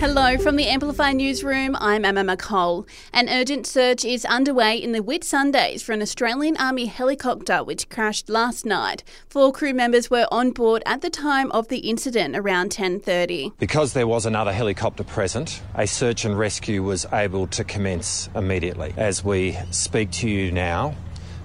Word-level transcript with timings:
Hello 0.00 0.36
from 0.36 0.56
the 0.56 0.66
Amplify 0.66 1.12
Newsroom. 1.12 1.76
I'm 1.76 2.04
Emma 2.04 2.24
McCall. 2.24 2.86
An 3.12 3.28
urgent 3.28 3.66
search 3.66 4.04
is 4.04 4.24
underway 4.24 4.76
in 4.76 4.92
the 4.92 5.00
Whitsundays 5.00 5.82
for 5.82 5.92
an 5.92 6.02
Australian 6.02 6.56
Army 6.56 6.86
helicopter 6.86 7.64
which 7.64 7.88
crashed 7.88 8.28
last 8.28 8.66
night. 8.66 9.02
Four 9.28 9.52
crew 9.52 9.72
members 9.72 10.10
were 10.10 10.26
on 10.30 10.50
board 10.50 10.82
at 10.84 11.00
the 11.00 11.10
time 11.10 11.50
of 11.52 11.68
the 11.68 11.78
incident 11.78 12.36
around 12.36 12.70
10:30. 12.70 13.52
Because 13.58 13.92
there 13.92 14.06
was 14.06 14.26
another 14.26 14.52
helicopter 14.52 15.04
present, 15.04 15.62
a 15.74 15.86
search 15.86 16.24
and 16.24 16.38
rescue 16.38 16.82
was 16.82 17.06
able 17.12 17.46
to 17.48 17.64
commence 17.64 18.28
immediately. 18.34 18.92
As 18.96 19.24
we 19.24 19.56
speak 19.70 20.10
to 20.12 20.28
you 20.28 20.50
now, 20.52 20.94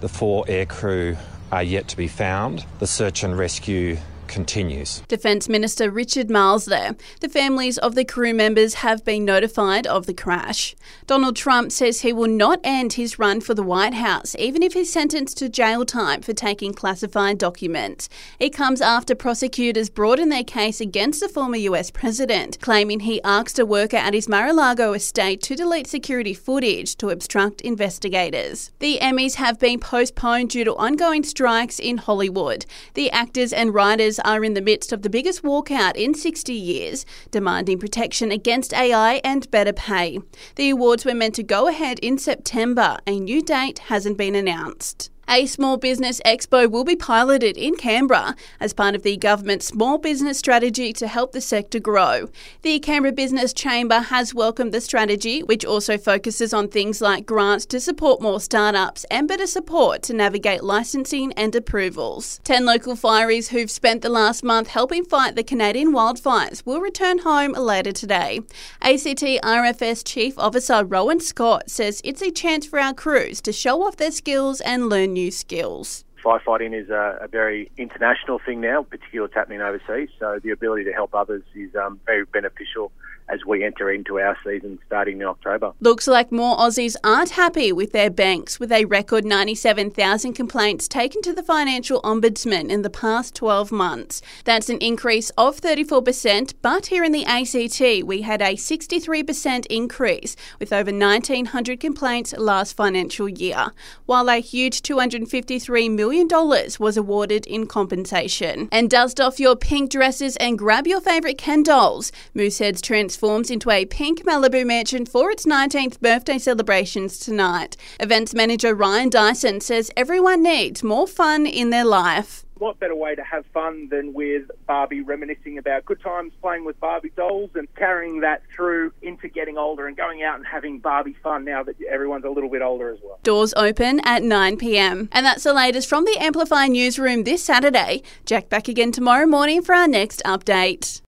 the 0.00 0.08
four 0.08 0.44
aircrew 0.46 1.16
are 1.50 1.62
yet 1.62 1.88
to 1.88 1.96
be 1.96 2.08
found. 2.08 2.64
The 2.80 2.86
search 2.86 3.22
and 3.22 3.38
rescue 3.38 3.98
continues. 4.32 5.00
Defence 5.08 5.46
Minister 5.46 5.90
Richard 5.90 6.30
Marles 6.30 6.64
there. 6.64 6.96
The 7.20 7.28
families 7.28 7.76
of 7.76 7.94
the 7.94 8.04
crew 8.04 8.32
members 8.32 8.74
have 8.74 9.04
been 9.04 9.26
notified 9.26 9.86
of 9.86 10.06
the 10.06 10.14
crash. 10.14 10.74
Donald 11.06 11.36
Trump 11.36 11.70
says 11.70 12.00
he 12.00 12.14
will 12.14 12.28
not 12.28 12.58
end 12.64 12.94
his 12.94 13.18
run 13.18 13.42
for 13.42 13.52
the 13.52 13.62
White 13.62 13.92
House, 13.92 14.34
even 14.38 14.62
if 14.62 14.72
he's 14.72 14.90
sentenced 14.90 15.36
to 15.36 15.50
jail 15.50 15.84
time 15.84 16.22
for 16.22 16.32
taking 16.32 16.72
classified 16.72 17.36
documents. 17.36 18.08
It 18.40 18.54
comes 18.54 18.80
after 18.80 19.14
prosecutors 19.14 19.90
broadened 19.90 20.32
their 20.32 20.44
case 20.44 20.80
against 20.80 21.20
the 21.20 21.28
former 21.28 21.58
US 21.58 21.90
president, 21.90 22.58
claiming 22.62 23.00
he 23.00 23.22
asked 23.22 23.58
a 23.58 23.66
worker 23.66 23.98
at 23.98 24.14
his 24.14 24.30
Mar 24.30 24.48
a 24.48 24.54
Lago 24.54 24.94
estate 24.94 25.42
to 25.42 25.54
delete 25.54 25.86
security 25.86 26.32
footage 26.32 26.96
to 26.96 27.10
obstruct 27.10 27.60
investigators. 27.60 28.70
The 28.78 28.98
Emmys 29.02 29.34
have 29.34 29.58
been 29.58 29.78
postponed 29.78 30.48
due 30.50 30.64
to 30.64 30.74
ongoing 30.76 31.22
strikes 31.22 31.78
in 31.78 31.98
Hollywood. 31.98 32.64
The 32.94 33.10
actors 33.10 33.52
and 33.52 33.74
writers 33.74 34.18
are 34.24 34.44
in 34.44 34.54
the 34.54 34.60
midst 34.60 34.92
of 34.92 35.02
the 35.02 35.10
biggest 35.10 35.42
walkout 35.42 35.96
in 35.96 36.14
60 36.14 36.52
years, 36.52 37.04
demanding 37.30 37.78
protection 37.78 38.30
against 38.30 38.74
AI 38.74 39.20
and 39.24 39.50
better 39.50 39.72
pay. 39.72 40.18
The 40.56 40.70
awards 40.70 41.04
were 41.04 41.14
meant 41.14 41.34
to 41.36 41.42
go 41.42 41.68
ahead 41.68 41.98
in 42.00 42.18
September. 42.18 42.98
A 43.06 43.18
new 43.18 43.42
date 43.42 43.78
hasn't 43.80 44.18
been 44.18 44.34
announced. 44.34 45.10
A 45.34 45.46
small 45.46 45.78
business 45.78 46.20
expo 46.26 46.70
will 46.70 46.84
be 46.84 46.94
piloted 46.94 47.56
in 47.56 47.74
Canberra 47.76 48.36
as 48.60 48.74
part 48.74 48.94
of 48.94 49.02
the 49.02 49.16
government's 49.16 49.64
small 49.64 49.96
business 49.96 50.36
strategy 50.38 50.92
to 50.92 51.06
help 51.08 51.32
the 51.32 51.40
sector 51.40 51.80
grow. 51.80 52.28
The 52.60 52.78
Canberra 52.80 53.14
Business 53.14 53.54
Chamber 53.54 54.00
has 54.00 54.34
welcomed 54.34 54.72
the 54.74 54.80
strategy, 54.82 55.42
which 55.42 55.64
also 55.64 55.96
focuses 55.96 56.52
on 56.52 56.68
things 56.68 57.00
like 57.00 57.24
grants 57.24 57.64
to 57.66 57.80
support 57.80 58.20
more 58.20 58.40
startups 58.42 59.04
and 59.10 59.26
better 59.26 59.46
support 59.46 60.02
to 60.02 60.12
navigate 60.12 60.62
licensing 60.62 61.32
and 61.32 61.54
approvals. 61.54 62.38
Ten 62.44 62.66
local 62.66 62.94
fireys 62.94 63.48
who've 63.48 63.70
spent 63.70 64.02
the 64.02 64.10
last 64.10 64.44
month 64.44 64.68
helping 64.68 65.02
fight 65.02 65.34
the 65.34 65.42
Canadian 65.42 65.94
wildfires 65.94 66.66
will 66.66 66.82
return 66.82 67.20
home 67.20 67.52
later 67.52 67.92
today. 67.92 68.40
ACT 68.82 69.22
RFS 69.42 70.02
Chief 70.04 70.38
Officer 70.38 70.84
Rohan 70.84 71.20
Scott 71.20 71.70
says 71.70 72.02
it's 72.04 72.20
a 72.20 72.30
chance 72.30 72.66
for 72.66 72.78
our 72.78 72.92
crews 72.92 73.40
to 73.40 73.50
show 73.50 73.82
off 73.82 73.96
their 73.96 74.10
skills 74.10 74.60
and 74.60 74.90
learn 74.90 75.14
new 75.14 75.21
skills 75.30 76.04
firefighting 76.22 76.72
is 76.80 76.88
a, 76.88 77.18
a, 77.22 77.28
very 77.28 77.70
international 77.76 78.38
thing 78.38 78.60
now, 78.60 78.82
particularly 78.82 79.26
what's 79.26 79.34
happening 79.34 79.60
overseas. 79.60 80.08
So 80.18 80.38
the 80.42 80.50
ability 80.50 80.84
to 80.84 80.92
help 80.92 81.14
others 81.14 81.42
is 81.54 81.74
um, 81.74 82.00
very 82.06 82.24
beneficial 82.24 82.92
as 83.32 83.44
we 83.46 83.64
enter 83.64 83.90
into 83.90 84.20
our 84.20 84.36
season 84.44 84.78
starting 84.86 85.20
in 85.20 85.26
October. 85.26 85.72
Looks 85.80 86.06
like 86.06 86.30
more 86.30 86.56
Aussies 86.58 86.96
aren't 87.02 87.30
happy 87.30 87.72
with 87.72 87.92
their 87.92 88.10
banks, 88.10 88.60
with 88.60 88.70
a 88.70 88.84
record 88.84 89.24
97,000 89.24 90.34
complaints 90.34 90.86
taken 90.86 91.22
to 91.22 91.32
the 91.32 91.42
Financial 91.42 92.02
Ombudsman 92.02 92.68
in 92.68 92.82
the 92.82 92.90
past 92.90 93.34
12 93.34 93.72
months. 93.72 94.20
That's 94.44 94.68
an 94.68 94.78
increase 94.78 95.30
of 95.38 95.60
34%, 95.60 96.54
but 96.60 96.86
here 96.86 97.04
in 97.04 97.12
the 97.12 97.24
ACT, 97.24 98.06
we 98.06 98.22
had 98.22 98.42
a 98.42 98.54
63% 98.54 99.66
increase, 99.66 100.36
with 100.58 100.72
over 100.72 100.90
1,900 100.90 101.80
complaints 101.80 102.34
last 102.36 102.76
financial 102.76 103.28
year, 103.28 103.72
while 104.04 104.28
a 104.28 104.40
huge 104.40 104.82
$253 104.82 105.90
million 105.90 106.28
was 106.28 106.96
awarded 106.96 107.46
in 107.46 107.66
compensation. 107.66 108.68
And 108.70 108.90
dust 108.90 109.20
off 109.20 109.40
your 109.40 109.56
pink 109.56 109.90
dresses 109.90 110.36
and 110.36 110.58
grab 110.58 110.86
your 110.86 111.00
favourite 111.00 111.38
Ken 111.38 111.62
dolls. 111.62 112.12
Mooseheads 112.34 112.82
transforms 113.22 113.52
into 113.52 113.70
a 113.70 113.84
pink 113.84 114.24
Malibu 114.24 114.66
mansion 114.66 115.06
for 115.06 115.30
its 115.30 115.46
19th 115.46 116.00
birthday 116.00 116.38
celebrations 116.38 117.20
tonight. 117.20 117.76
Events 118.00 118.34
manager 118.34 118.74
Ryan 118.74 119.10
Dyson 119.10 119.60
says 119.60 119.92
everyone 119.96 120.42
needs 120.42 120.82
more 120.82 121.06
fun 121.06 121.46
in 121.46 121.70
their 121.70 121.84
life 121.84 122.44
what 122.58 122.78
better 122.78 122.94
way 122.94 123.12
to 123.12 123.24
have 123.24 123.44
fun 123.46 123.88
than 123.90 124.12
with 124.12 124.48
Barbie 124.68 125.00
reminiscing 125.00 125.58
about 125.58 125.84
good 125.84 126.00
times 126.00 126.32
playing 126.40 126.64
with 126.64 126.78
Barbie 126.78 127.10
dolls 127.16 127.50
and 127.56 127.66
carrying 127.74 128.20
that 128.20 128.40
through 128.54 128.92
into 129.02 129.26
getting 129.26 129.58
older 129.58 129.88
and 129.88 129.96
going 129.96 130.22
out 130.22 130.36
and 130.36 130.46
having 130.46 130.78
Barbie 130.78 131.16
fun 131.24 131.44
now 131.44 131.64
that 131.64 131.74
everyone's 131.90 132.24
a 132.24 132.30
little 132.30 132.48
bit 132.48 132.62
older 132.62 132.90
as 132.90 133.00
well. 133.02 133.18
Doors 133.24 133.52
open 133.56 134.00
at 134.04 134.22
9 134.22 134.56
pm. 134.58 135.08
And 135.10 135.26
that's 135.26 135.42
the 135.42 135.52
latest 135.52 135.88
from 135.88 136.04
the 136.04 136.16
Amplify 136.20 136.68
newsroom 136.68 137.24
this 137.24 137.42
Saturday. 137.42 138.04
Jack 138.26 138.48
back 138.48 138.68
again 138.68 138.92
tomorrow 138.92 139.26
morning 139.26 139.60
for 139.60 139.74
our 139.74 139.88
next 139.88 140.22
update. 140.24 141.00